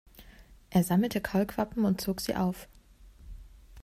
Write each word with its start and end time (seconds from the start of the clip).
Er 0.71 0.83
sammelte 0.83 1.21
Kaulquappen 1.21 1.85
und 1.85 2.01
zog 2.01 2.21
sie 2.21 2.35
auf. 2.35 2.67